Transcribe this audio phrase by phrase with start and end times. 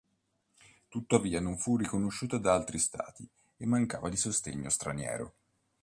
[0.87, 5.35] Tuttavia non fu riconosciuta da altri stati e mancava di sostegno straniero.